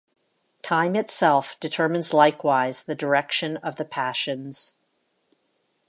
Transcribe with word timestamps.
Time 0.63 0.95
itself 0.95 1.59
determines 1.59 2.11
likewise 2.11 2.81
the 2.81 2.95
direction 2.95 3.57
of 3.57 3.75
the 3.75 3.85
passions. 3.85 4.79